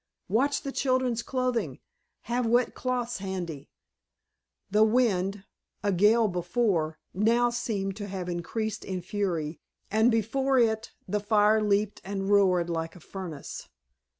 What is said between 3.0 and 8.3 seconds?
handy!" The wind, a gale before, now seemed to have